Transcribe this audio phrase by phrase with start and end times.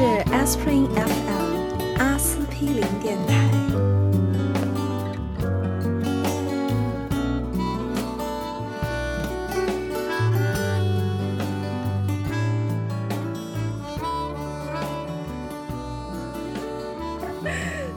[0.00, 3.34] 是 Aspirin FM 阿司匹林电台。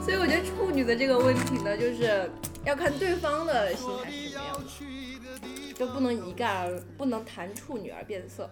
[0.02, 2.30] 所以我觉得处女的这个问题呢，就是
[2.66, 8.50] 要看对方的心态是什么样的，就不能一概而不能谈处女而变色，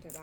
[0.00, 0.20] 对吧？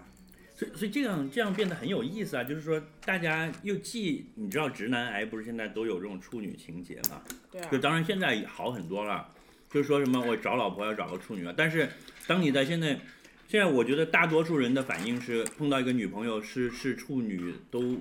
[0.58, 7.22] 所以所以这样这样变得很有意思啊，就是说大家又既你知道直男癌不是现在都有这种处女情节嘛，
[7.52, 9.32] 对啊就，当然现在也好很多了，
[9.70, 11.88] 就是说什么我找老婆要找个处女啊，但是
[12.26, 13.00] 当你在现在，
[13.48, 18.00] 现在我觉得大多数人的反应是碰到一个女朋友是是处女都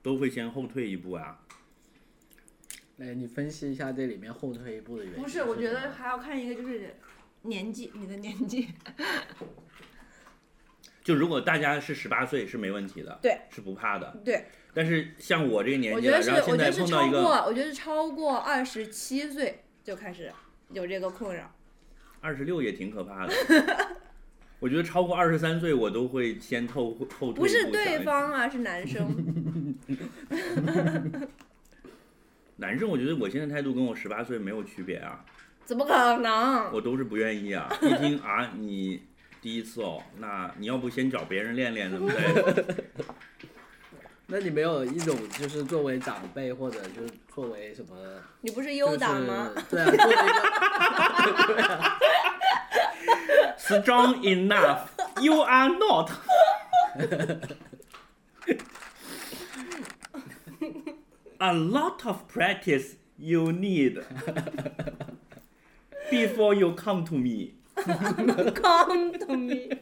[0.00, 1.40] 都会先后退一步啊。
[2.98, 5.22] 来，你分析一下这里面后退一步的原因。
[5.22, 6.94] 不是，我觉得还要看一个就是
[7.42, 8.68] 年纪，你的年纪，
[11.06, 14.20] 就如果大家是十八岁是没问题的，对，是不怕的。
[14.24, 20.32] 对，但是像我这个年纪了，我觉得是，然后现在我觉得是碰到一个超过，我觉得是超过二十七岁就开始
[20.72, 21.54] 有这个困扰。
[22.20, 23.32] 二十六也挺可怕的。
[24.58, 29.76] 我觉得超过二十三岁，我都会先透后不是对方啊，是男生。
[32.56, 35.24] 男生，我觉得我现在态度跟我十八岁没有区别啊，
[35.64, 36.72] 怎么可能？
[36.72, 37.72] 我都是不愿意啊。
[37.80, 39.04] 一听啊，你
[39.46, 42.74] 第一次哦，那你要不先找别人练练，对不对？
[44.26, 47.94] 那你没有一种就是作为长辈或者就是作为什么？
[48.40, 49.52] 你不是就是优党吗？？
[49.70, 51.80] 对啊，作为一个
[53.56, 54.88] Strong enough,
[55.22, 56.10] you are not.
[61.38, 64.02] A lot of practice you need
[66.10, 67.52] before you come to me.
[67.76, 69.76] Come to me。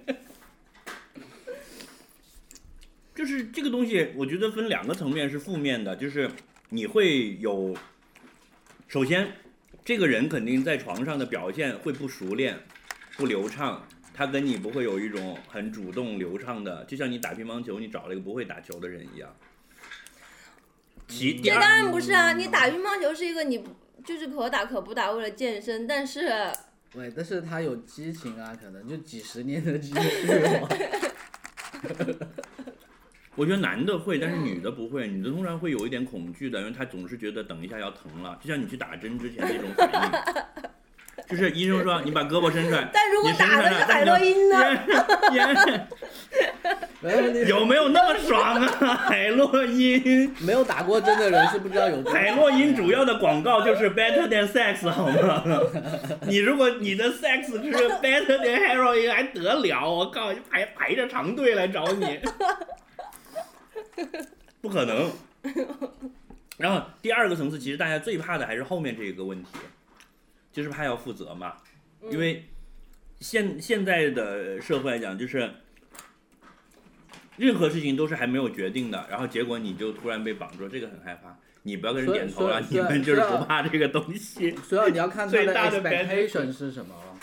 [3.14, 6.28] 就是这个东西，我觉得分两个层面是负面的，就是
[6.70, 7.74] 你会有，
[8.88, 9.32] 首先，
[9.84, 12.58] 这个人肯定在床上的表现会不熟练、
[13.16, 19.32] 不流畅，他跟你不会有一种很主动流畅的，就像你打乒乓球，你找了一个不会打球的人一样。
[21.06, 23.64] 其，这当然不是啊，你打乒乓球是一个你
[24.04, 26.52] 就是可打可不打，为了健身，但是
[26.94, 30.68] 对，但是他有激情啊，可能就几十年的积蓄哦。
[33.34, 39.98] 我觉得男的会，但是女的不会，女的通常会有一点恐惧的，因为她总是觉得等一下要疼了，就像你去打针之前那种反应。
[41.26, 44.56] 就是医生说你把胳膊伸出来， 但如果打的是海洛因呢？
[47.46, 48.94] 有没有那么爽啊？
[48.96, 55.42] 海洛因，没有打过针的人是不知道有海洛因主要的广告就是 better than sex 好吗？
[56.26, 59.90] 你如果你的 sex 是 better than heroin 还得了？
[59.90, 62.18] 我靠，排排着长队来找你，
[64.62, 65.10] 不可能。
[66.56, 69.50] 然后第二个层次，其实大家最怕的还是后面这个问题，
[70.52, 71.52] 就是怕要负责嘛，
[72.10, 72.46] 因为
[73.20, 75.50] 现现在的社会来讲，就是
[77.36, 81.36] 任何事情都是还没有决定的，然后结果你就突然被绑住，这个很害怕。
[81.66, 84.54] 你不要跟人点头了，你们就是不怕这个东西。
[84.56, 87.18] 所以你要看他最大的 expectation 是什么了。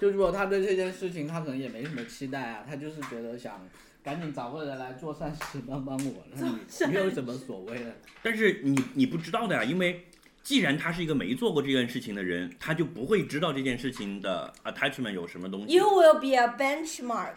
[0.00, 3.66] 就如果他对这件事情他可能也没什么期待啊，他就是觉得想
[4.02, 7.96] 赶紧找个人来做善事帮帮我，那你没有什么所谓的。
[8.22, 10.06] 但是你你不知道的呀，因为
[10.42, 15.84] 既然他是一个没做过这件事情的人，他就不会知道这件事情的 attachment 有什么东西 You。
[15.84, 17.34] will be a benchmark。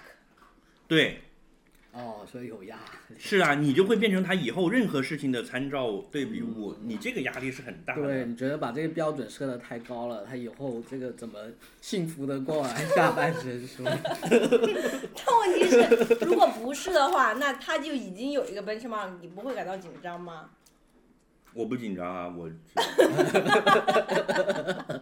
[0.87, 1.21] 对，
[1.97, 2.75] 哦，所以有压
[3.09, 3.15] 力。
[3.17, 11.39] 是啊，你就会变成他以后任何事情的参照对比物，你这个压力是很大的对，你觉得把这个标准设的太高了，他以后这个怎么
[11.81, 13.83] 幸福的过完下半生说？
[13.89, 20.51] 但问题是，如果不是的话，那他就已经有一个 benchmark，你不会感到紧张吗？
[21.53, 22.47] 我不紧张啊，我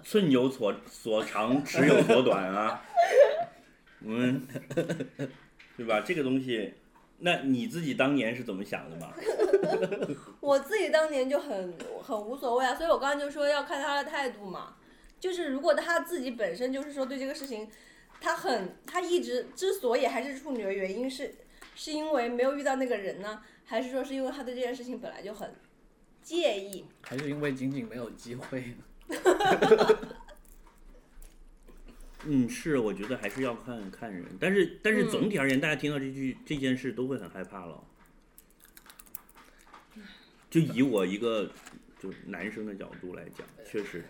[0.02, 2.82] 寸 有所所长，尺有所短啊。
[4.02, 4.42] 我们
[5.76, 6.00] 对吧？
[6.00, 6.74] 这个东西，
[7.20, 9.14] 那你自己当年是怎么想的吗？
[10.42, 11.74] 我自己当年就很
[12.04, 14.76] 很无所谓啊，所以我刚刚就说要看他的态度嘛。
[15.20, 17.68] 就是如果他自己本身就是说对这个事情，
[18.20, 21.34] 他很他一直之所以还是处女的原因是，
[21.74, 25.56] 是因为没有遇到那个人呢，还是说是因为他对这件事情本来就很
[26.22, 26.86] 介意？
[27.02, 28.76] 还是因为仅仅没有机会？
[32.28, 37.84] 嗯，是，我觉得还是要看看人，但是但是嗯总体而言，大家听到这句这件事都会很害怕了。
[40.50, 41.52] 就以我一个
[42.02, 44.06] 就男生的角度来讲，确实，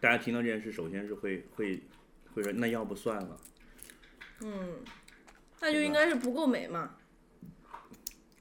[0.00, 1.82] 大家听到这件事，首先是会会
[2.34, 3.40] 会说，那要不算了。
[4.42, 4.80] 嗯，
[5.60, 6.96] 那就应该是不够美嘛。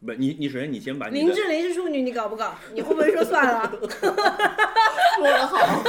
[0.05, 2.55] 不，你你首先你先把你林志玲是处女，你搞不搞？
[2.73, 3.69] 你会不会说算了？
[3.79, 5.83] 说的好，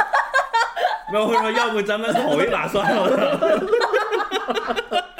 [1.12, 3.69] 没有，我说要不咱们口一把算了。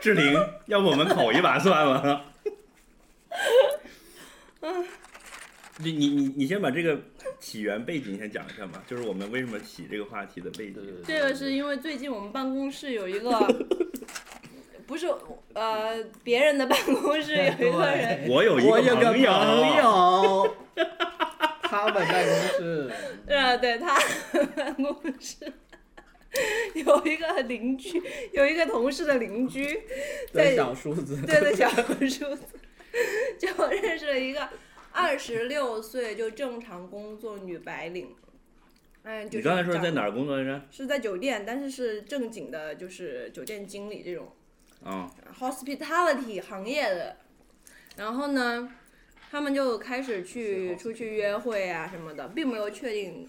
[0.00, 0.34] 志玲，
[0.66, 2.24] 要不我们口一把算了。
[5.78, 6.98] 你你你你先把这个
[7.38, 10.82] 起源背景先讲一下吧，就是我们为什么起这个话题的背景。
[11.06, 13.30] 这个是因为最近我们办公室有一个，
[14.86, 15.12] 不是
[15.54, 20.56] 呃别人的办公室有一个人，我有一我有个，朋友，
[21.72, 22.14] 他们办公
[22.58, 22.90] 室，
[23.26, 23.98] 对啊，对他
[24.54, 25.50] 办公室
[26.74, 28.02] 有一个邻居，
[28.32, 29.82] 有一个同事的邻居，
[30.32, 31.94] 在小叔子，对对小叔
[32.34, 32.44] 子，
[33.38, 34.46] 就认识了一个
[34.92, 38.14] 二十六岁就正常工作女白领。
[39.04, 40.62] 嗯，就是你刚才说是在哪儿工作来着？
[40.70, 44.30] 是在酒店，但是是正经的，就是酒店经理这种
[44.84, 47.16] 啊、hospitality 行业的。
[47.96, 48.72] 然后呢，
[49.32, 53.26] 他们就开始去出去约会啊什么的，并没有确定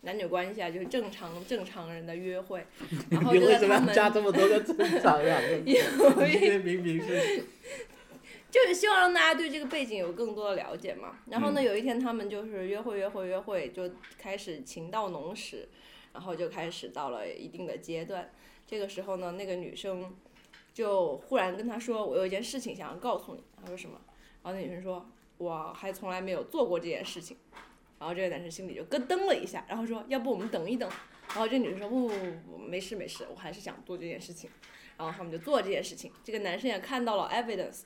[0.00, 2.64] 男女关系啊，就是正常正常人的约会。
[3.12, 5.38] 然后就在他们为什么加这么多个正常呀？
[5.66, 5.74] 因
[6.16, 7.44] 为明明是
[8.50, 11.18] 就是希望让大家对这个背景有更多的了解嘛。
[11.28, 15.68] 然后呢，嗯有一天他们就是约会约会约会，就开始情到浓时，
[16.14, 18.30] 然后就开始到了一定的阶段。
[18.66, 20.16] 这个时候呢，那个女生
[20.72, 24.00] 就忽然跟他说：“我有一件事情想要告诉你。”他说什么？
[24.42, 25.06] 然后那女生说
[25.42, 27.36] ：“我还从来没有做过这件事情。”
[27.98, 30.90] 然后这个男生心里就咯噔了一下，然后说：“要不我们等一等。”
[31.28, 34.50] 然后这女生说：“不不不不，没事没事，我还是想做这件事情。”
[34.98, 36.10] 然后他们就做这件事情。
[36.24, 37.82] 这个男生也看到了 evidence，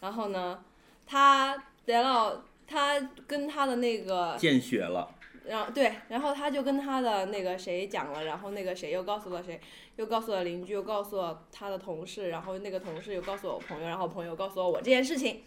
[0.00, 0.64] 然后呢，
[1.04, 5.12] 他得到他跟他的那个，见血了。
[5.44, 9.60] 然后对，然后他就跟他的那个谁讲了，然后那个谁又告诉了谁，
[9.96, 15.42] 又告诉了邻居，又告诉了他的同事，然后那个同事又告诉我朋友，然后朋友告诉了我这件事情。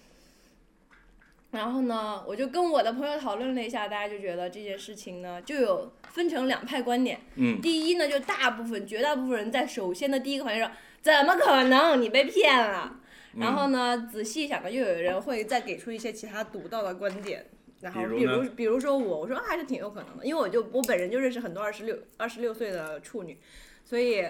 [1.51, 7.19] 然后呢，我就跟我的朋友讨论了一下，大家就觉得这件事情呢，就有分成两派观点。
[7.35, 11.99] 嗯，第一呢，就大部分、绝大部分人在首先的第一个反应说，怎么可能？
[11.99, 12.97] 你被骗了。
[13.37, 17.45] 然后呢，仔细想呢，又有人会再给出一些其他独到的观点。
[17.81, 23.39] 然后比如比如说我，我说还是挺有可能的，因为我就我本人就认识很多二十六二十六岁的处女，
[23.85, 24.25] 所以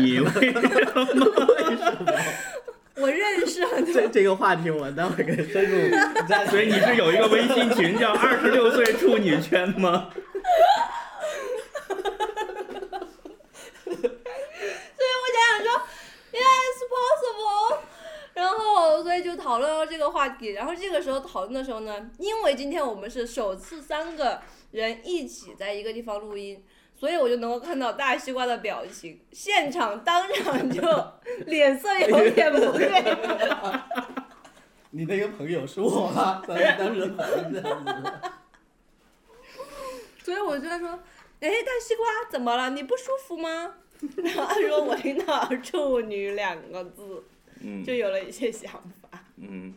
[0.00, 0.60] 你为什么？
[2.96, 5.90] 我认识很多这这个话题，我待会儿可以深入
[6.28, 10.10] 再所以你是有一个微信群叫 “二十六岁处女圈”吗？
[13.84, 15.82] 所以我想想说
[16.32, 17.78] ，yes possible。
[18.34, 20.52] 然后，所以就讨论到这个话题。
[20.52, 24.40] 然后这个时候讨论的时候呢，因为今天我们是首次三个
[24.70, 26.62] 人一起在一个地方录音，
[27.02, 30.80] 所以我就能够看到大西瓜的表情，现场当场就
[31.46, 33.16] 脸色有点不对。
[34.90, 36.40] 你那个朋友是我吗？
[36.46, 38.12] 当当时反应这样子。
[40.22, 40.90] 所以我就在说，
[41.40, 42.70] 哎，大西瓜怎么了？
[42.70, 43.74] 你不舒服吗？
[44.22, 47.24] 然后他说我听到“处女”两个字，
[47.64, 48.70] 嗯就有了一些想
[49.00, 49.24] 法。
[49.38, 49.74] 嗯。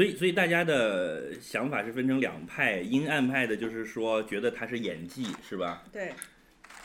[0.00, 5.84] 所以，所以大家的想法是分成两派，阴暗派的就是说觉得他是演技，是吧？
[5.92, 6.14] 对，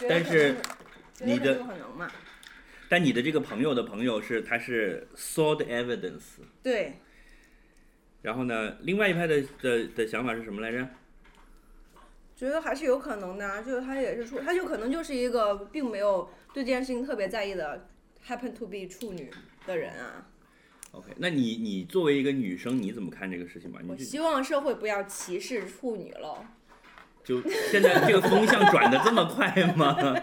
[0.10, 0.54] 但是
[1.22, 2.12] 你的很有可能嘛？
[2.90, 6.96] 但你的这个朋友的朋友是他是 saw the evidence，对，
[8.22, 10.86] 然后呢，另外一派的的的想法是什么来着？
[12.36, 17.88] 觉得还是有可能的啊，就是他也是处，他就可能就是一个并没有对这件事情特别在意的
[18.28, 19.32] ，happen to be 处女
[19.66, 20.28] 的人啊。
[20.96, 23.80] OK，那你你作为一个女生，你怎么看这个事情吧？
[23.88, 26.46] 我希望社会不要歧视处女了。
[27.24, 30.16] 就现在这个风向转的这么快吗？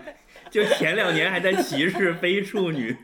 [0.50, 2.96] 就前两年还在歧视非处女，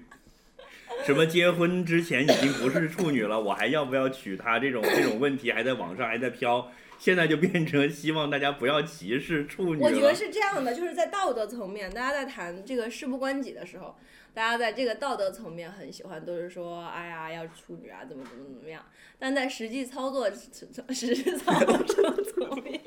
[1.04, 4.58] 什么结婚之前已经不是处女了，我还要不要娶她？
[4.58, 10.14] 这种这种问题还在网上还在飘，现在就变成希望大家不要歧视处女我觉得。
[10.14, 13.96] 是这样的，就是在道德层面，大家在谈这个事不关己的时候，
[14.38, 18.86] 大家在这个道德层面很喜欢，都是说，哎呀，要处女啊，怎么怎么怎么样。
[19.18, 22.80] 但在实际操作、 实际操作层面，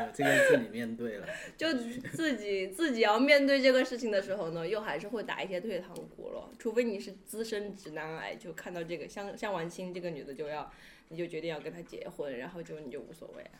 [0.00, 1.26] 有这个自己面对了，
[1.58, 6.48] 就自己自己要面对这个事情的时候呢，又还是会打一些退堂鼓了。
[6.58, 10.72] 除非你是资深直男癌，就看到这个像像完清这个女的就要，
[11.10, 13.50] 你就决定要跟她结婚，然后就你就无所谓了。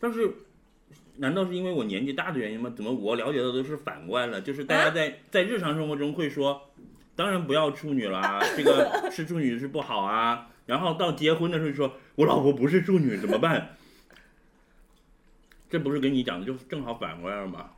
[0.00, 0.32] 但是，
[1.16, 2.72] 难道是因为我年纪大的原因吗？
[2.76, 4.40] 怎么我了解到都是反过来了？
[4.40, 6.70] 就是大家在、在日常生活中会说，
[7.16, 10.50] 当然不要处女啦，这个 是处女是不好啊。
[10.66, 13.76] 然后到结婚的时候说，我老婆不是处女怎么办？
[15.70, 17.70] 这不是跟你讲的，就正好反过来了吗？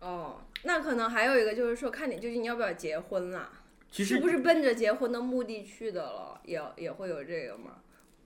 [0.00, 3.50] 哦，那可能还有一个就是说，看你究竟要不要结婚啦，
[3.90, 7.78] 其实是不是奔着结婚的目的去的了，也也会有这个吗？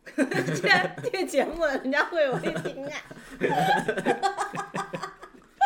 [0.04, 2.92] 这个节目人家会有会听啊。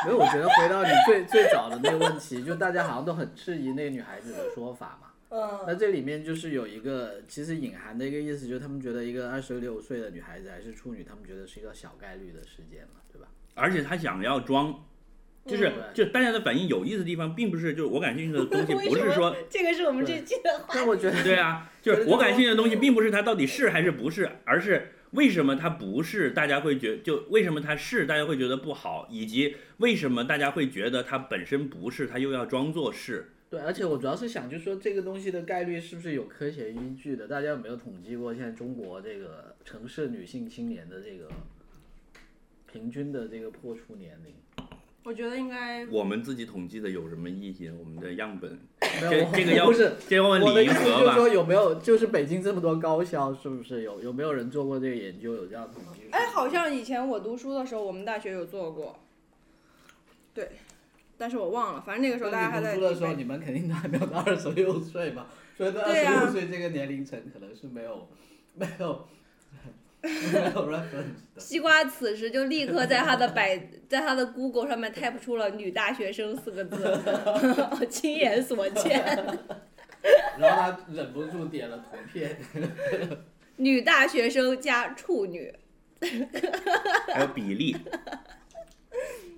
[0.04, 5.08] 所以，我觉得回到你最最早的那个问题，就大家好像都很质疑那个女孩子的说法嘛。
[5.30, 13.28] 嗯，那这里面就是有一个，其实隐含的一个意思，就是他们觉得一个二十六岁的女孩子还是处女，他们觉得是一个小概率的事件嘛，对吧？
[13.54, 14.84] 而且她想要装，
[15.46, 33.30] 就是、嗯就大家的反应有意思的地方，并不是就是我感兴趣的东西，不是说这个是我们这期的话但我觉得，对啊，就是我感兴趣的东西，并不是它到底是还是不是，而是为什么它不是，大家会觉就为什么它是，大家会觉得不好，以及为什么大家会觉得它本身不是，它又要装作是。
[33.50, 37.28] 对，而且我主要是想，就是说这个东西的概率是不是有科学依据的？
[37.28, 41.28] 大家有没有统计过现在中国这个城市女性青年的这个
[42.72, 44.32] 平均的这个破处年龄？
[45.04, 47.68] 我觉得应该我们自己统计的有什么意义？
[47.78, 48.58] 我们的样本，
[49.02, 49.92] 没有，这这个要不是。
[50.08, 50.86] 这要问我的李银河吧。
[50.86, 56.04] 意思就是说，有没有就是北京这么多高校，是不是有有没有人做过这个研究，有这样的统计？
[56.10, 58.98] 哎，好像以前我读书的时候，我们大学有做过，
[60.32, 60.52] 对，
[61.18, 68.08] 但是我忘了，反正那个时候大家还在读书的时候，你们肯定都还没有到二十六岁嘛，所以对二十六岁这个年龄层可能是没有
[68.54, 69.06] 没有
[70.04, 71.40] 没有 reference 的。
[71.40, 73.56] 西瓜此时就立刻在他的百，
[73.88, 76.98] 在他的 Google 上面 type 出了“女大学生”四个字，
[77.88, 79.02] 亲眼所见，
[80.38, 82.38] 然后他忍不住点了图片，
[83.56, 85.54] 女大学生加处女，
[87.12, 87.76] 还有比例。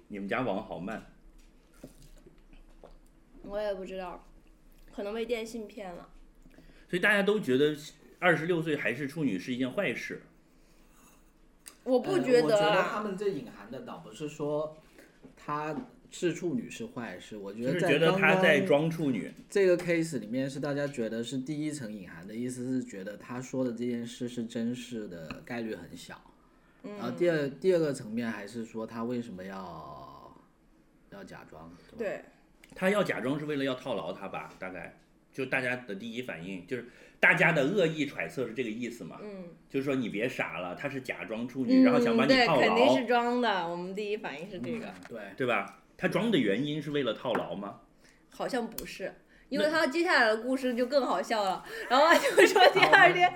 [0.08, 1.04] 你们家网好慢，
[3.42, 4.24] 我也不知道，
[4.94, 6.08] 可能被电信骗了。
[6.88, 7.76] 所以大家都觉得
[8.20, 10.22] 二十六岁还是处女是一件坏事。
[11.86, 14.76] 我不呃我觉得觉得他啊，们这隐含的倒不是说
[15.36, 15.74] 她
[16.10, 26.20] 是处女是坏事，我觉得在刚觉得她在刚装处女，这个 case 里面是大家觉得是第一层隐含的意思是觉得他说的这件事是真实的概率很小，
[26.82, 30.36] 然后第二第二个层面还是说他为什么要
[31.10, 31.98] 要假装，对吧？
[31.98, 32.24] 对，
[32.74, 34.52] 她要假装是为了要套牢他吧？
[34.58, 34.98] 大概
[35.32, 36.86] 就大家的第一反应就是
[37.18, 39.18] 大家的恶意揣测是这个意思嘛？
[39.22, 43.66] 嗯，就是说你别傻了，他是假装处女，然后想把你套牢肯定是，装的。
[43.68, 45.78] 我们第一反应是这个，对，对吧？
[45.96, 47.80] 他装的原因是为了套牢吗？
[48.30, 49.14] 好像不是，
[49.48, 51.64] 因为他接下来的故事就更好笑了。
[51.88, 53.32] 然后他就说第二天，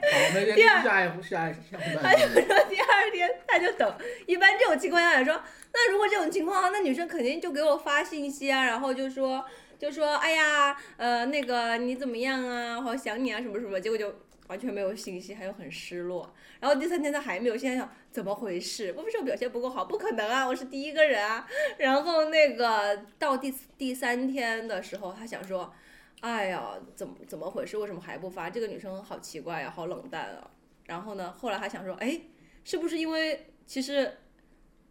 [0.54, 1.54] 第二下一下一
[2.02, 3.94] 他就说第二天他就等。
[4.26, 9.42] 一般这种情况下来说，那如果这种情况，那女生肯定就给我发信息啊，然后就说
[9.80, 12.76] 就说哎呀，呃，那个你怎么样啊？
[12.76, 13.80] 我好想你啊，什么什么。
[13.80, 14.14] 结果就
[14.46, 16.30] 完全没有信息，还有很失落。
[16.60, 18.92] 然后第三天他还没有，现在想怎么回事？
[18.94, 21.49] 我不是我表现不够好，不可能啊，我是第一个人啊。
[21.78, 25.72] 然后那个到第第三天的时候，他想说，
[26.20, 27.78] 哎呀，怎么怎么回事？
[27.78, 28.50] 为什么还不发？
[28.50, 30.50] 这个女生好奇怪呀、好冷淡啊。
[30.84, 32.20] 然后呢，后来他想说，哎，
[32.64, 34.18] 是不是因为其实，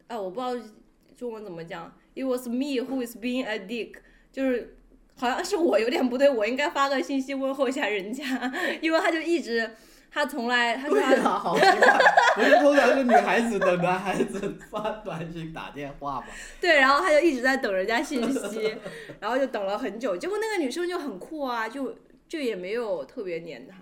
[0.08, 0.68] 啊，我不知道
[1.16, 3.96] 中文怎么讲，It was me who is being a dick，
[4.32, 4.78] 就是
[5.20, 8.24] 好像是我有点不对，我应该发个信息问候一下人家，
[8.82, 9.70] 因为他就一直，
[10.10, 12.00] 他从来他说对他啊，好奇怪，
[12.36, 16.28] 不是通常是女孩子等男孩子发短信打电话吗？
[16.62, 18.76] 对，然后他就一直在等人家信息，
[19.20, 21.96] 然后就等了很久，结果那个女生就很酷啊，就
[22.28, 23.78] 就也没有特别黏他，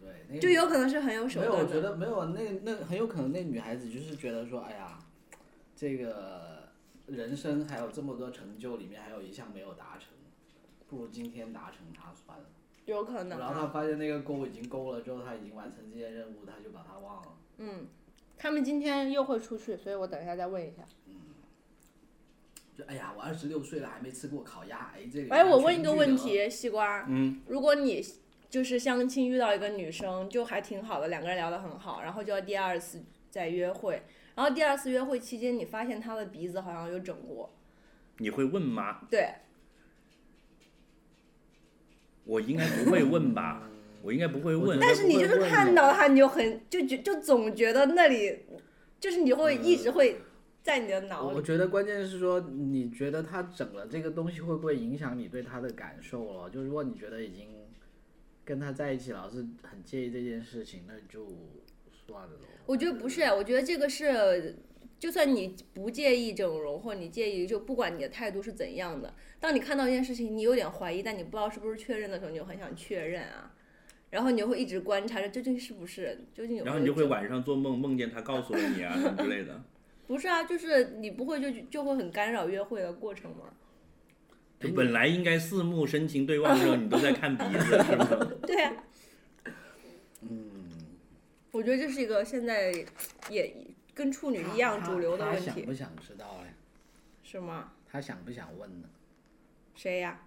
[0.00, 1.80] 对，那个就有可能是很有手没有，我觉。
[1.80, 4.98] 得没有，那那很有可能那女孩子就是觉得说，哎呀，
[5.76, 6.68] 这个
[7.06, 10.08] 人生还有这么多成就，里面还有一项没有达成，
[10.90, 12.44] 不如今天达成它算了。
[12.86, 17.28] 有可能然后他啊，发现那个勾已经勾了之后，他已经完成这些任务，他就把它忘了。
[17.58, 17.86] 嗯，
[18.36, 20.82] 他们今天又会出去，所以我等一下再问一下。
[21.06, 21.14] 嗯
[22.76, 25.34] 就哎呀，我二十六岁了还没吃过烤鸭，哎，这个。
[25.34, 28.04] 哎，我问一个问，题，西瓜，嗯，如果你
[28.48, 34.02] 就是相亲遇到一个女生，就还挺好的，两个人聊得很好，然后就要第二次再约会，
[34.34, 37.52] 然后第二次约会期间，你发现她的鼻子好像有整过，
[38.18, 39.02] 你会问吗？
[39.10, 39.34] 对，
[42.24, 43.68] 我应该不会问吧？
[44.02, 48.38] 我应该不会问但是你就是看到他，你就很就觉就总觉得那里，
[48.98, 50.22] 就是你会一直会
[50.62, 51.28] 在你的脑里。
[51.28, 56.48] 我我觉得关键是说，你觉得他整了这个东西会不会影响你对他的感受了？
[56.48, 57.48] 就如果你觉得已经
[58.42, 61.26] 跟他在一起，老是很介意这件事情，那就
[62.06, 62.30] 算了。
[62.64, 64.56] 我觉得不是，我觉得这个是，
[65.00, 73.52] 就算你不介意整容，或你介意，就不管你的态度是怎样的，当你看到一件事情，你有点怀疑，但你不知道是不是确认的时候，你就很想确认啊，
[74.10, 79.64] 然后你就会一直观察着究竟是不是，究竟有有然后你就会晚上做梦，梦见他告诉了你啊什么之类的。
[80.06, 83.54] 不是啊，就是你不会就就会很干扰约会的过程吗？
[84.60, 88.06] 就本来应该四目深情对望的时候，你都在看鼻子，是吗？
[88.46, 88.84] 对啊。
[90.20, 90.68] 嗯，
[91.52, 92.70] 我觉得这是一个现在
[93.30, 93.56] 也
[93.94, 96.52] 跟处女一样主流的问题，他想不想知道嘞？
[97.22, 97.72] 是吗？
[97.90, 98.88] 他想不想问呢？
[99.74, 100.20] 谁呀？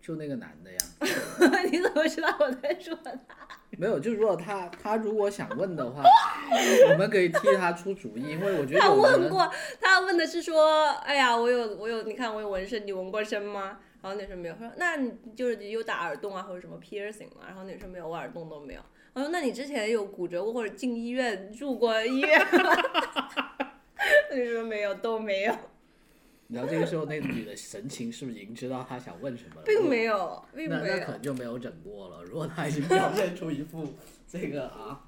[0.00, 0.78] 就那个男的呀。
[1.70, 3.12] 你怎么知道我在说他？
[3.76, 6.02] 没有，就如果他他如果想问的话，
[6.90, 13.78] 我们可以替他出主意，因为我觉得他有的人问过，他问的是说，哎呀，我有我有，你看我有纹身，你纹过身吗？
[14.00, 17.42] 然后女生没有，他说那你就是有打耳洞啊或者什么 piercing 吗？
[17.46, 18.80] 然后女生没有，我耳洞都没有。
[19.18, 22.70] 我说那你之前有骨折过或者进医院住过医院吗？
[24.32, 25.52] 你说没有，都没有，
[26.46, 29.62] 然后这个时候那个女的神情是不是已经知道她想问什么了？
[29.66, 31.10] 并没有，并没有那那可。
[31.10, 32.22] 能就没有整过了。
[32.22, 33.88] 如果她已经表现出一副
[34.28, 35.04] 这个啊，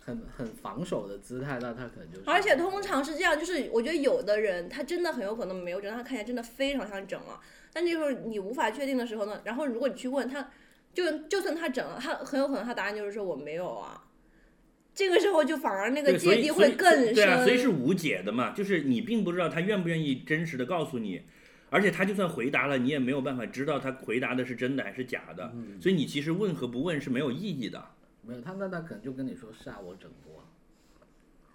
[0.00, 2.24] 很很防守的姿态，那他可能就是。
[2.26, 7.40] 而且通常是这样，就是我觉得有的人他真的很有可能没有整，他看起来真的非常像整了。
[7.72, 10.50] 但这个时候你无法确定的时候呢，然后如果你去问他，
[10.94, 14.04] 就就算他整了，他很有可能他答案就是说我没有啊。
[14.94, 17.14] 这个时候就反而那个芥蒂会更深。
[17.14, 21.22] 对啊，所以是无解的嘛，就是你并不知道他愿不愿意真实的告诉你，
[21.70, 27.82] 而且他就算回答了，你也没有办法知道他回答的是真的还是假的，嗯所以你其实问和不问是没有意义的。
[28.20, 30.44] 没有他，那他可能就跟你说是啊，我整过。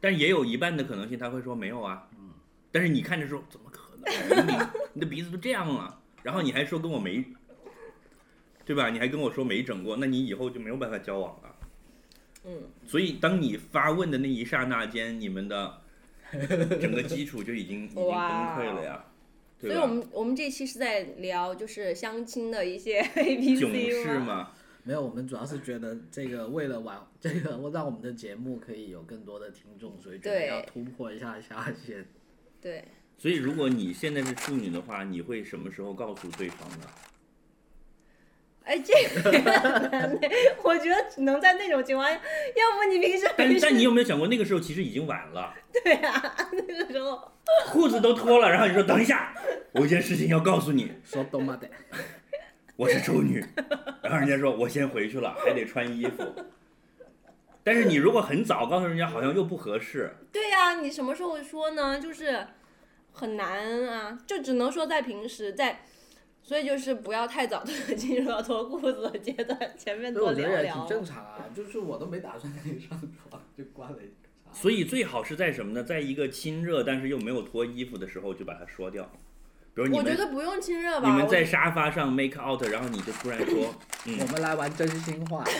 [0.01, 2.09] 但也有一半的可能性他会说没有啊，
[2.71, 4.35] 但是你看着说怎么可能？
[4.35, 7.23] 明明你的鼻子都这样了，然后你还说跟我没，
[8.67, 8.89] 对吧？
[8.89, 11.55] 你还跟我说没整过，那你以后就没有办法交往了。
[12.43, 15.81] 嗯，所以当你发问的那一刹那间，你们的
[16.81, 19.05] 整个基础就已经已经崩溃了呀，
[19.59, 19.69] 所？
[19.69, 24.51] 以我们我们这期是在聊就是相亲的一些 A B 囧 C 事嘛，
[24.83, 32.05] 没有，我们主要是觉得这个为了完这个让我们的节目可以有更多的听众，所以觉得要突破一下下限。
[32.61, 32.83] 对，
[33.17, 36.87] 所以如果你现在是处女的话，你会什么时候告诉对方呢？
[38.67, 40.29] 哎，这个很难的，
[40.61, 47.31] 我觉得只能在那种情况下，要不你平时但但你有没有想过，那个时候其实已经晚了，对啊，那个时候
[47.67, 49.33] 裤子都脱了，然后你说等一下，
[49.71, 51.69] 我有一件事情要告诉你，说多妈的，
[52.75, 53.43] 我是处女，
[54.01, 56.23] 然后人家说我先回去了，还得穿衣服。
[57.63, 60.15] 但是你如果很早告诉人家，好像又不合适。
[60.31, 61.99] 对呀、你什么时候说呢？
[61.99, 62.47] 就是
[63.11, 65.81] 很难啊，就只能说在平时在，
[66.47, 70.85] 所以就是不要太早的 进入到脱裤子的阶段，前面多我觉得也挺聊聊。
[70.87, 72.97] 正常啊，就是我都没打算跟你上
[73.29, 74.13] 床，就关了一个。
[74.53, 75.83] 所以最好是在什么呢？
[75.83, 79.03] 在一个亲热但是又没有脱衣服的时候就把它说掉。
[79.75, 83.75] 比如你我觉们得不用亲热吧，你们在沙发上 make out，然后你就突然说，
[84.07, 85.43] 嗯我，们来玩真心话，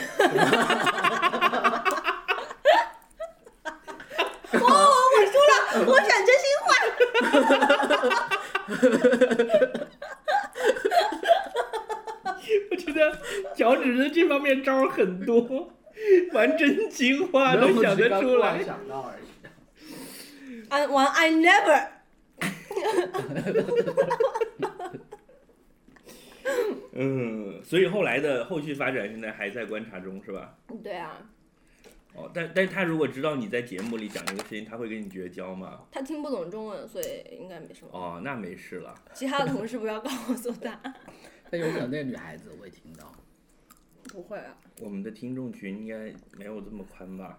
[4.52, 4.64] 哦，
[5.12, 6.66] 我输了我选真心话。
[13.54, 15.72] 脚趾的这方面招很多，
[16.32, 18.62] 玩真情话都想得出来。
[18.62, 19.22] 想到而已。
[20.68, 21.88] 啊，完 I never。
[26.92, 30.54] 嗯，所以后来的后续发展现在还在观察中，是吧？
[30.82, 31.20] 对啊，
[32.14, 35.80] 哦，但但是他如果知道你在节目里讲这个事情，他会跟你绝交吗？
[35.92, 37.90] 他听不懂中文，所以应该没什么。
[37.92, 38.94] 哦，那没事了。
[39.12, 40.80] 其他的同事不要告诉他。
[41.50, 43.12] 但有可能那个女孩子会听到。
[44.04, 47.38] 不会啊，我们的听众群应该没有这么宽吧？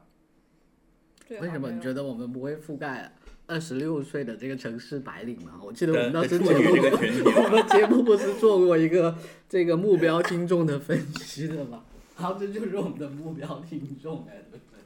[1.29, 2.03] 为什么你觉得？
[2.03, 3.11] 我们不会覆盖
[3.47, 5.59] 二十六岁的这个城市白领吗？
[5.63, 6.75] 我记得我们的当时节目
[7.43, 9.17] 我们节目不是做过一个
[9.47, 11.83] 这个目标听众的分析的吗？
[12.15, 14.79] 好，这就是我们的目标听众哎，对不对？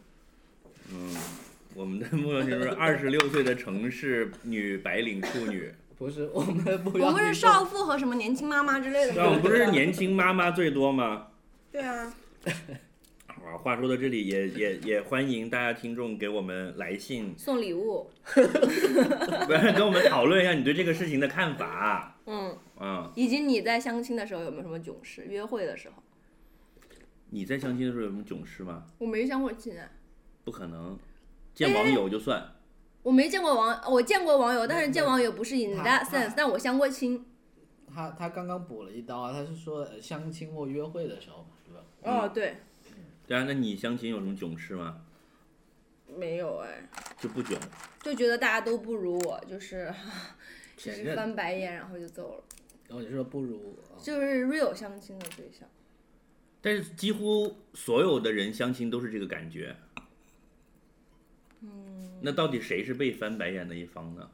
[0.93, 1.15] 嗯，
[1.75, 5.71] 我们的目标就是二十六岁的城市女白领处女。
[6.03, 7.07] 不是 我们的目标听众。
[7.07, 9.41] 我们是少妇和什么年轻妈妈之类的我们？
[9.41, 11.27] 不是年轻妈妈最多吗？
[11.71, 12.13] 对啊，
[12.43, 18.11] 啊，话说到这里，也也也欢迎大家听众给我们来信，送礼物。
[18.35, 22.17] 不是跟我们讨论一下你对这个事情的看法。
[22.25, 25.25] 嗯，啊、以及你在相亲的时候有没有什么囧事？
[25.29, 26.03] 约会的时候，
[27.29, 28.83] 你在相亲的时候有什么囧事吗？
[28.97, 29.89] 我没相过亲啊。
[30.43, 30.99] 不可能，
[31.55, 32.52] 见网友就算。
[33.03, 37.25] 我没见过网，我见过网友，但是见网友不是 in that sense，但我相过亲。
[37.93, 41.83] 他他刚刚补了一刀啊，他是说呃相亲或约会的时候嘛，是吧？
[42.01, 42.55] 哦，对，
[43.27, 45.01] 对啊，那你相亲有什么囧事吗？
[46.17, 46.89] 没有哎，
[47.19, 47.59] 就不囧。
[48.01, 49.93] 就觉得大家都不如我，就是
[50.77, 52.43] 就是，翻白眼，然后就走了，
[52.87, 55.67] 然后你说不如，我就是 real 相亲的对象。
[56.61, 59.75] 但是几乎所有的人相亲都是这个感觉。
[61.63, 62.19] 嗯。
[62.21, 64.29] 那到底谁是被翻白眼的一方呢？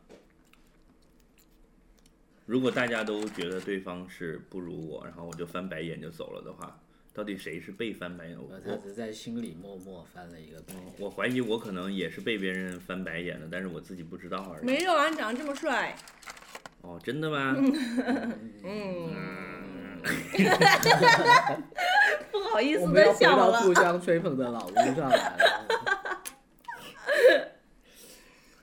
[2.46, 6.80] 如果大家都觉得对方是不如我，然后我就翻白眼就走了的话，
[7.14, 8.36] 到底谁是被翻白眼？
[8.66, 10.84] 他只是在心里默默翻了一个白眼。
[10.98, 14.66] 我怀疑我可能也是被别人翻白眼的，但是我自己不知道而已。
[14.66, 15.96] 没有啊，你长得这么帅，
[16.82, 17.56] 哦，真的吗？
[18.64, 20.02] 嗯，嗯，
[22.32, 23.52] 不好意思我们要回的笑了。
[23.52, 25.59] 到互相吹捧的老路上来了。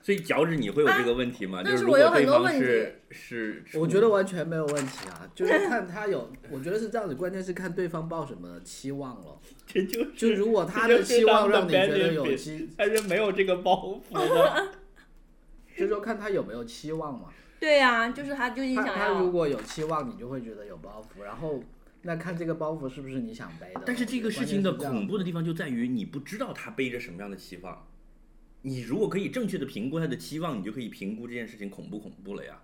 [0.07, 1.59] 所以脚趾你会有这个问题吗？
[1.59, 9.37] 啊就是如果对方问是是，我觉得完全没有问题啊，就是看他有，我觉得是这样子，关键是看对方抱什么期望了。
[9.67, 14.71] 这就就如果他的期望让你觉得有期，但是没有这个包袱的。
[15.77, 17.25] 就说看他有没有期望嘛。
[17.59, 19.29] 对呀、就是他究竟想他他如。
[19.29, 21.61] 果有期望，你就会觉得有包袱，然后
[22.03, 23.81] 那看这个包袱是不是你想背的。
[23.85, 27.85] 但是这个事情的恐怖的地方就在于你不知道他背着什么样的期望。
[28.61, 32.61] 你如果可以正确的评估他的期望，你就可以评估这件事情恐不恐怖了呀。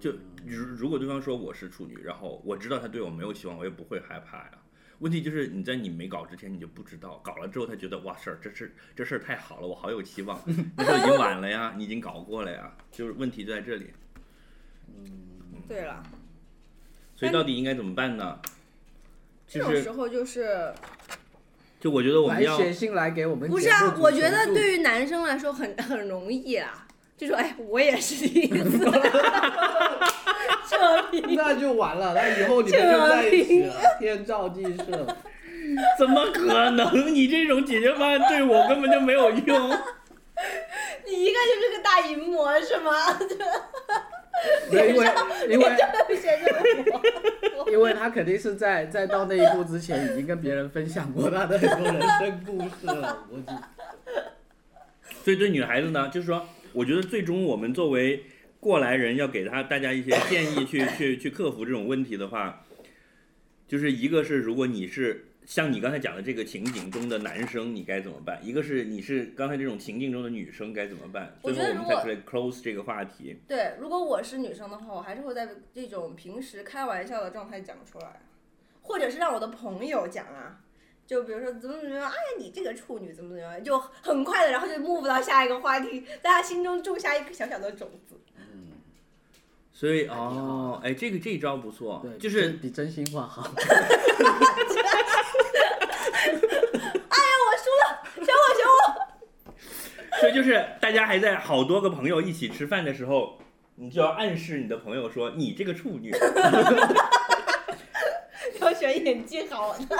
[0.00, 0.12] 就
[0.46, 4.52] 如如果对方说我是处女，然后我知道他对我没有期望，我也不会害怕呀。
[4.98, 10.38] 问题就是你在你没搞之前你就不知道，搞了之后他觉得哇事儿这事这事儿太好了，我好有期望，
[10.76, 13.86] 那时候已经晚了呀，你已经搞过了呀，就是问题就在这里。
[14.88, 16.02] 嗯对了，
[17.14, 18.40] 所以到底应该怎么办呢？
[19.46, 20.74] 就是这种时候就是
[21.80, 23.48] 就我觉得我们要写信来给我们。
[23.48, 23.96] 不是啊？
[23.98, 28.78] 我觉得对于男生来说很很容易啊，就说哎，我也是第一次，
[30.68, 35.16] 这 逼 那就完了，那以后你们就在一起了，天造地设。
[35.98, 37.14] 怎么可能？
[37.14, 39.70] 你这种解决方案对我根本就没有用。
[41.06, 42.92] 你一看就是个大淫魔是吗？
[44.70, 45.08] 对因为
[45.50, 45.64] 因为
[46.16, 46.50] 显得
[46.92, 53.26] 我因为他肯定是在在到那一步之前，已经跟别人分享过他的很多人生故事了。
[55.22, 58.24] 所以对女孩子呢，就是说，我觉得最终我们作为
[58.58, 62.64] 过来人，要给他大家一些建议去，去去克服这种问题的话，
[63.68, 68.38] 就是一个是如果你是像你刚才讲的这个情景中的男生，你该怎么办？
[68.40, 71.36] 一个是你是刚才这种情境中的女生该怎么办？
[71.42, 73.36] 我最后我觉得如果们才出来 close 这个话题。
[73.48, 78.22] 对，如果我是女生的话，我还是会在这种平时开玩笑的状态讲出来，
[78.82, 80.60] 或者是让我的朋友讲啊。
[81.04, 88.14] 就比如说怎么怎么样，哎呀，你这个处女怎么怎么样，就很快的，然后就 move 到下一个话题，在他心中种下一颗小小的种子。
[89.72, 93.50] 所以哦，哎，这个这一招不错对，，就是比真心话好。
[97.42, 98.80] 我输了，选我选我。
[100.20, 103.38] 所以就是大家还在好多个朋友一起吃饭的时候，
[103.76, 106.12] 你就要暗示你的朋友说你这个处女，
[108.60, 109.86] 要选演技好的。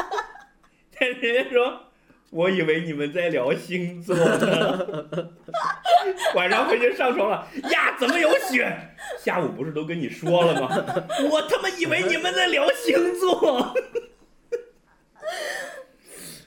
[0.99, 1.85] 但人家说，
[2.31, 5.09] 我以为你们在聊星座呢。
[6.35, 8.71] 晚上回去上床了呀，怎么有雪？
[9.19, 10.69] 下午不是都跟你说了吗？
[11.31, 13.75] 我他妈以为你们在聊星座。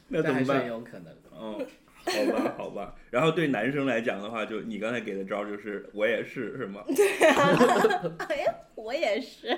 [0.08, 0.68] 那怎么办？
[0.68, 1.18] 有可能的。
[1.36, 1.66] 嗯，
[2.06, 2.96] 好吧，好吧。
[3.10, 6.84] 然后对男生来讲的话，就你刚才给的招儿就是我也是，是吗？
[8.28, 9.58] 哎呀，我也是。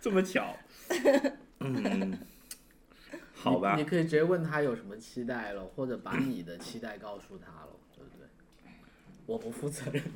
[0.00, 0.56] 这么巧。
[1.60, 2.18] 嗯，
[3.34, 3.82] 好吧你。
[3.82, 8.26] 你可以直接问他有什么期待了，或者把你的期待告诉他了，对不对？
[9.26, 10.02] 我不负责任。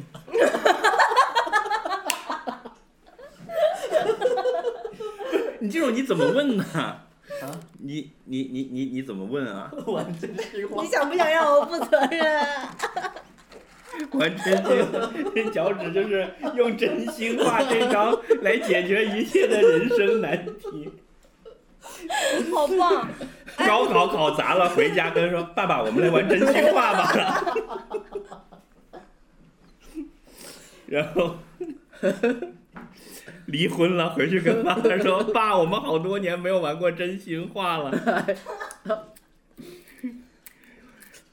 [5.60, 6.64] 你这种你怎么问呢？
[7.78, 9.70] 你你你你你怎么问啊？
[9.86, 10.88] 玩真心话你。
[10.88, 12.46] 想不想让我负责任？
[14.12, 14.64] 完全
[15.34, 20.90] 这脚趾就是用真心话这招来解决一切的人生难题。
[22.54, 23.08] 好棒！
[23.66, 27.54] 高考考砸了，回家跟说爸爸，我们来玩真心话吧。
[30.86, 31.36] 然后
[33.46, 38.26] 离婚了，回去跟爸爸说：“爸，我们好多年没有玩过真心话了。”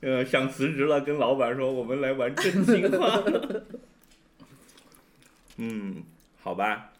[0.01, 3.21] 呃，想辞职了，跟老板说：“我们来玩真心话。
[5.57, 6.03] ”嗯，
[6.41, 6.93] 好吧，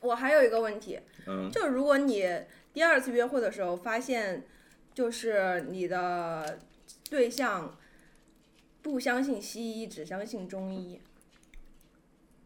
[0.00, 2.24] 我还有一个问题，嗯就如果你
[2.72, 4.44] 第二次约会的时候发现，
[4.94, 6.60] 就是你的
[7.10, 7.76] 对象
[8.80, 11.00] 不相信西医，只相信中医，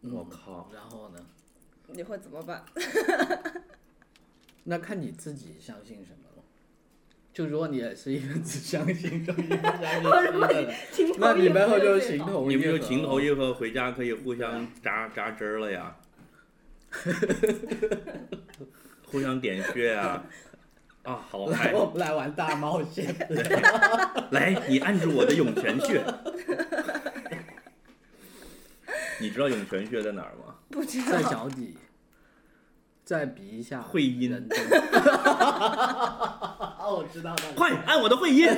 [0.00, 1.18] 我靠，然后呢？
[1.92, 2.64] 你会怎么办？
[4.64, 6.42] 那看你自己相信什么了。
[7.32, 15.96] 就如果你也是一个只相信中医不相信西医的人，那你们后就情情投你们就意合情投意合，回家可以互相 扎扎针儿了呀，
[19.06, 20.24] 互相点穴啊，
[21.04, 23.14] 啊，好来，我们来玩大冒险。
[24.32, 26.04] 来，你按住我的涌泉穴。
[29.20, 30.54] 你知道涌泉穴在哪儿吗？
[30.70, 31.30] 不知道在道。
[31.30, 31.76] 脚底，
[33.04, 34.32] 再比一下会阴
[36.78, 37.42] 哦，我知道了。
[37.54, 38.48] 快按我的会阴，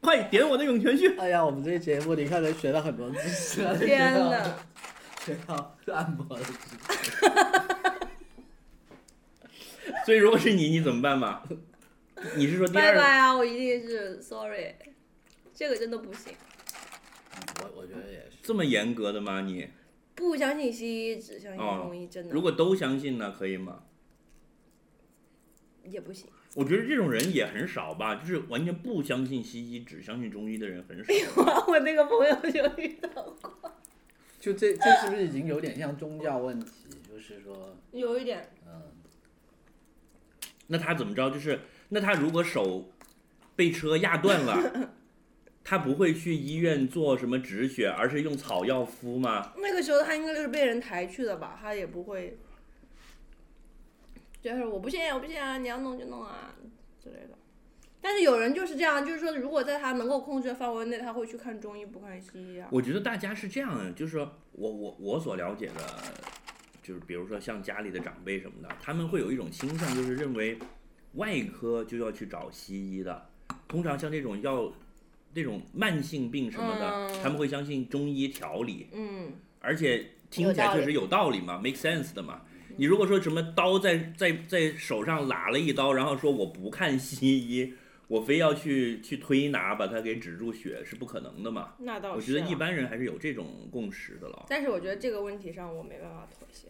[0.00, 1.14] 快点我的涌泉穴。
[1.16, 3.74] 哎呀，我们这个节目你看能学到很多知识啊！
[3.74, 4.44] 天哪，哪！
[5.24, 6.58] 学到按摩的知识。
[10.04, 11.42] 所以如果是你，你怎么办嘛？
[12.36, 12.92] 你是说第二？
[12.92, 13.34] 拜拜啊！
[13.34, 14.74] 我一定是 sorry，
[15.54, 16.34] 这个真的不行。
[17.74, 18.36] 我我觉得也是。
[18.42, 19.42] 这么严格的吗？
[19.42, 19.68] 你
[20.14, 23.84] 不相信西医，只相信哦中医，真的如果都相信呢，可以吗？
[25.84, 26.28] 也不行。
[26.54, 31.12] 我觉得这种人也很少吧，就是完全不相信西医，只相信中医的人很少。
[31.68, 33.72] 我那个朋友就遇到过，
[34.40, 36.66] 就这这是不是已经有点像宗教问题？
[37.08, 38.82] 就是说，有一点，嗯，
[40.66, 41.30] 那他怎么着？
[41.30, 42.90] 就是那他如果手
[43.54, 44.90] 被车压断了，
[45.62, 49.52] 他不会去医院做什么止血，而是用草药敷吗？
[49.56, 52.38] 那个时候他应该就是被人抬去的吧，他也不会，
[54.42, 56.54] 就是我不信，我不信啊，你要弄就弄啊
[57.02, 57.38] 之类的。
[58.00, 62.66] 但是有人就是这样，就是说，如果在他能够控制的范围内，他会去看中医，不看西医啊。
[62.72, 65.74] 我觉得大家是这样的，就是说我我我所了解的，
[66.82, 70.58] 就是比如说像家里的长辈什么的，他们会有一种倾向，就是认为
[71.16, 73.28] 外科就要去找西医的。
[73.68, 74.72] 通常像这种要
[75.34, 82.42] 这种慢性病什么的，嗯他们会相信中医调理，嗯，而且听起来确实有道理嘛，make sense 的嘛。
[82.76, 87.74] 你如果说什么刀在在在手上拉了一刀，然后说我不看西医，
[88.08, 91.74] 我非要去去推拿把它给止住血，是不可能的嘛。
[91.78, 92.16] 那倒是、啊。
[92.16, 94.46] 我觉得一，般人还是有这种共识的了。
[94.48, 96.68] 但是我觉得这个问题上我没办法妥协。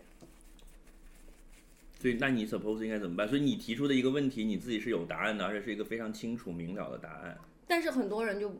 [1.98, 3.28] 所以，那你 suppose 应该怎么办？
[3.28, 7.38] 所以你提出的一个问题，你自己是有答案的，而且是一个非常清楚明了的答案。
[7.70, 8.52] 但是很多人就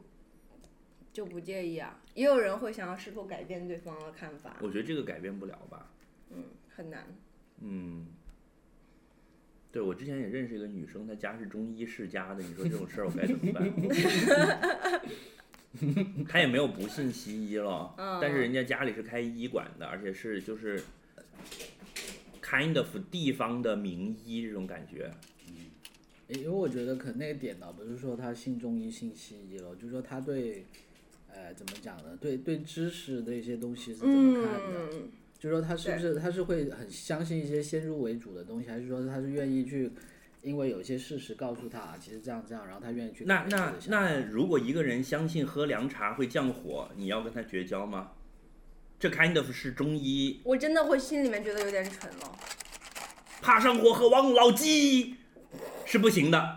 [1.13, 5.91] 就不介意啊，也有人会想要试图改变对方的看法，我觉得这个改变不了吧。
[6.31, 7.05] 嗯，很难。
[7.59, 8.07] 嗯，
[9.73, 15.03] 对我之前也认识一个女生，她家是中医世家的，你说这种事儿我该怎么办？
[16.29, 20.81] 她也没有不信西医了，嗯但是人家家里是开医馆的，而且是就是
[22.41, 25.11] kind of 地方的名医这种感觉。
[26.35, 30.65] 因为我觉得可能那个点倒不是说他信中医信西医了，就是说他对，
[31.33, 32.17] 呃，怎么讲呢？
[32.21, 34.89] 对对知识的一些东西是怎么看的？
[34.93, 39.91] 嗯，就是说他是不是他是会很相信一些先入为主的东西，还是说他是愿意去，
[40.43, 48.13] 因为有一些事实告诉他，其实这样这样，然后他愿意去那那那，如果一个人相信喝凉茶会降火，你要跟他绝交吗？
[48.99, 52.27] 这 kind of 是中医，我真的会心里面觉得有点蠢了。
[52.27, 52.39] 啊
[53.43, 55.15] 怕上火喝王老吉
[55.91, 56.57] 是不行的。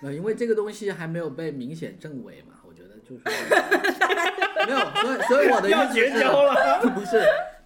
[0.00, 3.22] 呃，因为这个东西还没有被明显证伪嘛，我觉得就是
[4.64, 6.80] 没有，所以所以我的意要绝思是交了。
[6.94, 7.20] 不是，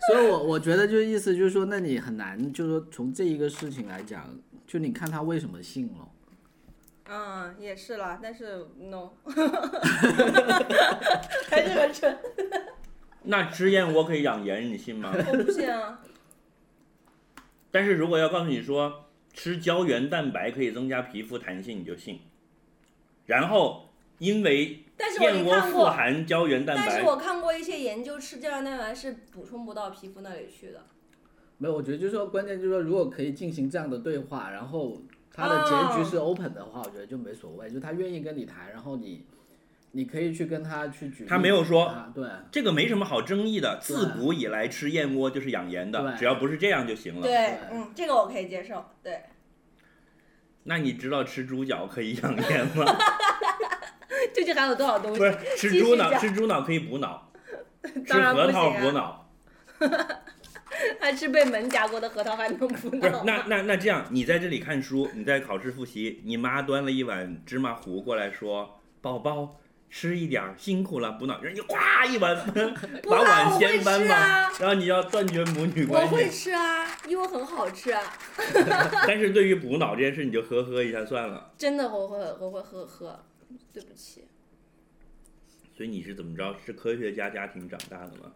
[0.08, 4.34] 所以我我觉得就是意思就是说，那你很难，就是说从这一个事情来讲，
[4.66, 6.08] 就你看他为什么信了。
[7.06, 9.10] 嗯，也是啦，但是 no，
[11.50, 12.16] 还是很蠢。
[13.24, 15.12] 那直言我可以养颜，你信吗？
[15.14, 16.00] 我不信啊。
[17.70, 22.20] 但是如果要告诉你说吃胶原蛋白可以增加皮肤弹性，你就信。
[23.26, 30.86] 然后因为但是我燕窝富也看过，含胶原蛋白，但是我看过一些研究，吃胶原蛋白是补充不到皮肤那里去的。
[31.58, 35.00] 没有，我觉得就是说，关键就是说，如果可以进行这样的对话，然后
[35.32, 39.24] 他的结局是 open 的话，我觉得就没所谓，就他愿意跟你谈，然后你
[39.94, 41.28] 你可以去跟他去举例。
[41.28, 43.78] 他没有说啊，对这个没什么好争议的。
[43.80, 47.22] 自古以来吃燕窝就是养颜的，只要不是这样就行了。
[47.22, 48.84] 对，嗯，这个我可以接受。
[49.02, 49.20] 对，
[50.64, 52.84] 那你知道吃猪脚可以养颜吗？
[54.34, 55.24] 究竟含有多少东西不？
[55.24, 57.30] 是，吃猪脑，吃猪脑可以补脑，
[58.06, 59.30] 吃核桃补脑。
[61.00, 69.60] 还吃被门夹过的核桃还能补不是脑？，那那那这样，你在这里看书，你在考试复习，你妈端了一碗芝麻糊过来说：“宝宝
[69.96, 72.34] 吃一点儿，辛苦了，补脑。”然后你哗一碗
[73.08, 76.28] 把碗我会掀翻嘛，吃啊，然后你要断绝母女关系我关会。
[76.28, 78.02] 吃啊，因为很好吃啊。
[79.06, 81.52] 但是对于补脑这件事，你就呵呵一下算了。
[81.56, 83.24] 真的，我会我会呵呵，
[83.72, 84.24] 对不起。
[85.76, 86.56] 所以你是怎么着？
[86.66, 88.32] 是科学家家庭长大的吗？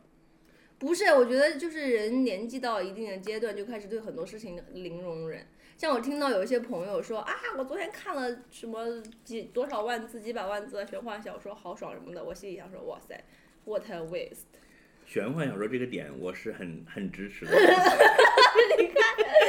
[0.79, 5.44] 不是，我觉得就是人年纪到一定的阶段，就开始对很多事情零容忍。
[5.79, 8.85] 像我听到有一些朋友说啊，我昨天看了什么
[9.23, 13.17] 几多少万字、几百万字的玄幻小说，好爽什么的，我心里想说，哇塞
[13.64, 14.59] ，what a waste。
[15.07, 17.53] 玄幻小说这个点，我是很很支持的。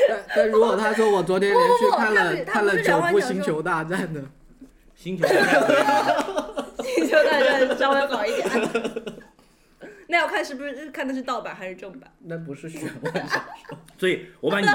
[0.08, 4.32] 但但如果他说我昨天连续看了看了九部《星球大战》呢？
[4.94, 5.68] 星球大战？
[6.86, 8.48] 星球大战稍微好一点。
[10.08, 12.12] 那要看是不是看的是盗版还是正版。
[12.20, 13.78] 那不是玄幻小说。
[13.98, 14.68] 所以我把你，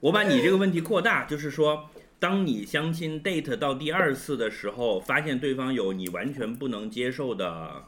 [0.00, 7.84] 我把你这个问题扩大，就是说，当你相亲 date 到第二次的时候，发现对方有你完全不能接受的，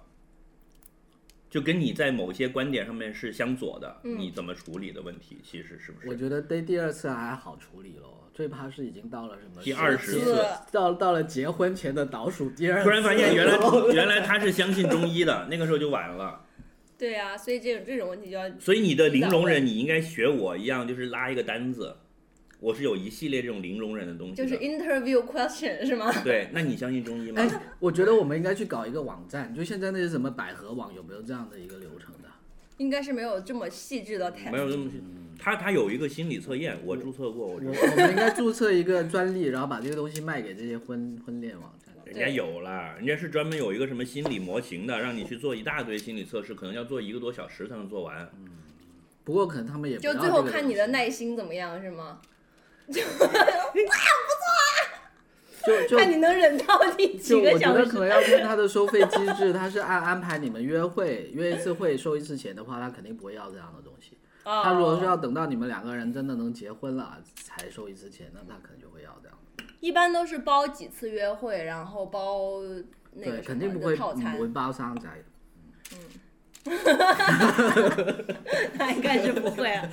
[1.51, 6.09] 就跟你在某些观点上面是相左的，嗯你怎么处理的问题，其实是不是？
[6.09, 13.59] 我觉得对第二次还好处理咯，最怕是已经到了什么第20十次到到了结婚前的倒数第二次，突然发现原来
[13.92, 16.44] 原来他是相信中医的，那个时候就晚了。
[16.98, 21.94] 对啊，所以这种这种问题就要所以你的零容忍，你应该学我一样，就是拉一个单子。
[22.61, 24.44] 我是有一系列这种零容忍的东西的。
[24.44, 26.12] 就是 interview question 是吗？
[26.24, 27.40] 对，那你相信中医吗？
[27.40, 32.28] 哎，我觉得我们应该去搞一个网站，就现在那些什么百合网有没有这样的一个流程的？
[32.78, 34.50] 应该是没有这么细致的 test。
[34.50, 35.00] 没有这么细。
[35.38, 37.61] 他他有一个心理测验，我注册过，我我。
[37.61, 41.88] 我们应该注册一个专利，然后把这个东西卖给这些婚婚恋网站。
[42.09, 48.31] 人家有了，人家是专门有一个什么心理模型的，让你去做一大堆心理测试，可能要做一个多小时才能做完。
[49.25, 52.21] 不过可能他们也不就最后看你的耐心怎么样是吗？
[52.90, 53.03] 就
[55.87, 57.99] 就看你能忍到第几个小时我觉得可。
[57.99, 64.16] 能要看他的收费机制，他是按安排你们约会，约一次会收一次钱的话，他肯定不会要这样的东西。
[64.44, 69.37] 哦他如果是要等到你们两个人真的能结婚了才收一次钱，那他可能就会要这样。
[69.81, 72.61] 一般都是包几次约会，然后包
[73.12, 75.09] 那，个什么肯定不会的套餐不会，包商仔。
[78.75, 79.88] 那应该是不会啊，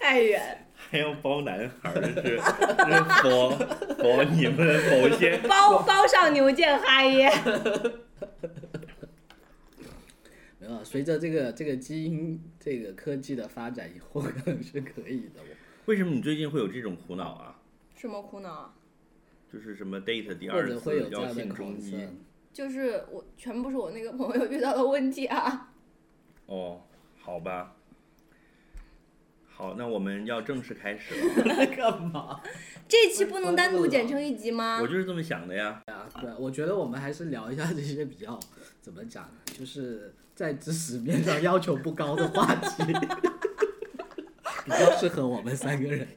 [0.00, 0.66] 太远。
[0.74, 2.38] 还要包男孩儿，是是
[3.22, 3.50] 包
[3.98, 4.56] 包你们
[4.90, 7.30] 某些包包上牛剑哈耶，
[10.58, 15.40] 没有，随着这个这个基因这个科技的发展以后，可能是可以的。
[15.86, 17.58] 为什么你最近会有这种苦恼啊？
[17.94, 18.74] 什么苦恼啊？
[19.52, 22.08] 就是什么 date 第二者会有次要这样的信中医。
[22.52, 25.72] 就是我全部是我那个朋友遇到的问题啊。
[26.46, 26.82] 哦，
[27.20, 27.76] 好吧。
[29.54, 31.66] 好，那我们要正式开始了。
[31.76, 32.40] 干嘛？
[32.88, 34.86] 这期不能单独剪成一集吗我？
[34.86, 35.82] 就是这么想的呀。
[35.86, 38.40] 啊，对，我觉得我们还是聊一下这些比较
[38.80, 42.82] 怎么讲呢，就是在知识面上要求不高的话题，
[44.64, 46.08] 比较适合我们三个人。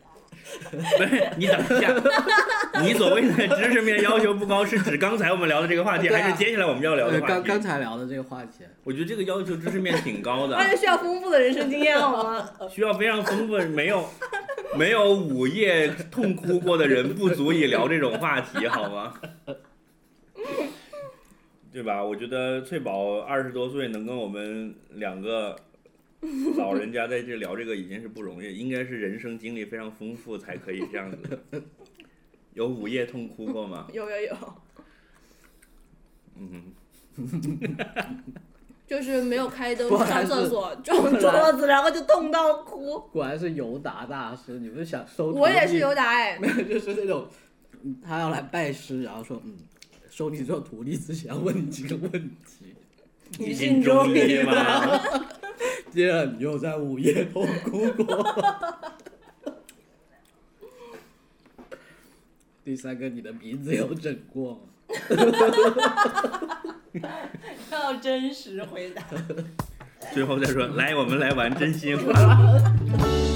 [0.71, 1.93] 不是，你等一下，
[2.81, 7.33] 你所谓的知识面要求不高，是指刚才我们聊的这个话题，啊还是接下来我们要聊的话题？
[7.33, 12.49] 刚刚才聊的这个话题，我觉得这个要求知识面挺高的而，且 需要丰富的人生经验好吗？
[12.69, 14.07] 需要非常丰富，没有
[14.77, 19.13] 没有午夜痛哭过的人不足以聊这种话题，好吗？
[21.73, 22.03] 对吧？
[22.03, 25.55] 我觉得翠宝二十多岁能跟我们两个
[26.57, 31.41] 老人家在这聊这个已经是不容易，应该是人生经历非常丰富才可以这样子。
[32.53, 33.87] 有午夜痛哭过吗？
[33.93, 34.35] 有有有，
[36.37, 36.63] 嗯，
[38.87, 42.99] 就是没有开灯上厕所撞桌子，然后就痛到哭。
[43.11, 44.59] 果然是尤达大师。
[44.59, 45.31] 你不是想收？
[45.31, 47.27] 我也是尤达哎，没有，就是那种，
[47.83, 49.57] 嗯他要来拜师，然后说，嗯，
[50.09, 52.73] 收你做徒弟之前要问你几个问题。
[53.39, 54.99] 你信信中医医吗？
[55.95, 58.35] 第二，你又在午夜痛哭过？
[62.65, 64.59] 第三个，你的鼻子有整过吗？
[67.71, 69.01] 要真实回答。
[70.13, 72.11] 最后再说，来，我们来玩真心话。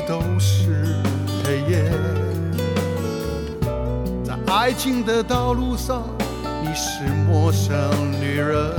[0.00, 0.96] 都是
[1.42, 1.84] 黑夜？
[4.24, 6.02] 在爱情的道路上，
[6.62, 7.72] 你是陌生
[8.20, 8.72] 女人，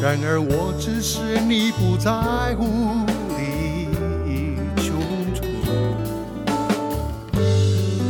[0.00, 2.10] 然而我只是你不在
[2.56, 2.64] 乎
[3.30, 3.38] 的
[4.76, 4.98] 穷
[5.34, 5.44] 途。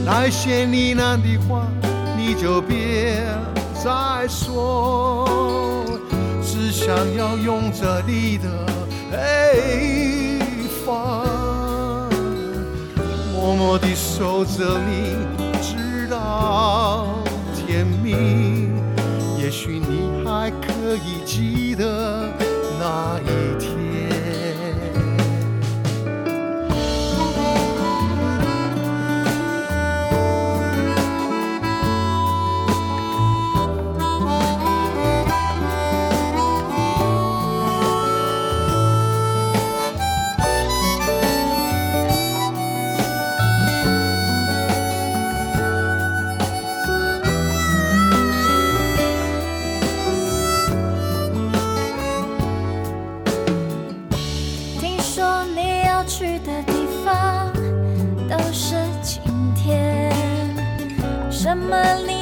[0.04, 1.66] 那些呢喃的话，
[2.16, 3.24] 你就别
[3.82, 5.28] 再说，
[6.42, 8.48] 只想要拥着你的
[9.10, 10.35] 黑
[13.46, 15.14] 默默地守着你，
[15.62, 17.06] 直到
[17.54, 18.74] 天明。
[19.38, 22.28] 也许你还可以记得
[22.80, 23.75] 那一天。
[61.66, 62.15] 么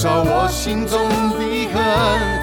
[0.00, 2.37] 烧我心中的恨。